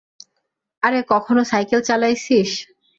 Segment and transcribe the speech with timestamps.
[0.83, 2.49] আরে কখনো সাইকেল চালাইছিস?